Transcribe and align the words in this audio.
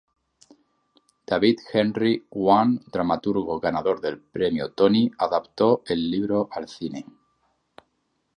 David 1.31 1.57
Henry 1.73 2.13
Hwang, 2.33 2.71
dramaturgo 2.97 3.59
ganador 3.67 4.01
del 4.01 4.17
Premio 4.19 4.71
Tony, 4.71 5.11
adaptó 5.19 5.83
el 5.85 6.09
libro 6.09 6.49
al 6.53 6.67
cine. 6.67 7.05